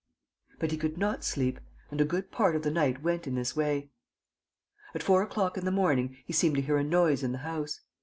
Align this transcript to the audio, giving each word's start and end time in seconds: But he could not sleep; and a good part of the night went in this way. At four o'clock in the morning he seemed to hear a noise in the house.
But 0.57 0.71
he 0.71 0.77
could 0.77 0.97
not 0.97 1.23
sleep; 1.23 1.59
and 1.91 2.01
a 2.01 2.05
good 2.05 2.31
part 2.31 2.55
of 2.55 2.63
the 2.63 2.71
night 2.71 3.03
went 3.03 3.27
in 3.27 3.35
this 3.35 3.55
way. 3.55 3.91
At 4.95 5.03
four 5.03 5.21
o'clock 5.21 5.59
in 5.59 5.63
the 5.65 5.69
morning 5.71 6.17
he 6.25 6.33
seemed 6.33 6.55
to 6.55 6.61
hear 6.63 6.77
a 6.77 6.83
noise 6.83 7.21
in 7.21 7.33
the 7.33 7.37
house. 7.45 7.81